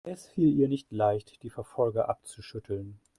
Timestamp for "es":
0.03-0.25